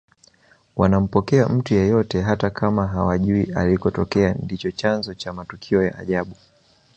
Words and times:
wanampokea 0.75 1.47
mtu 1.49 1.73
yeyote 1.73 2.21
hata 2.21 2.49
kama 2.49 2.87
hawajui 2.87 3.53
alikotokea 3.55 4.33
ndicho 4.33 4.71
chanzo 4.71 5.13
cha 5.13 5.33
matukio 5.33 5.83
ya 5.83 5.97
ajabu 5.97 6.35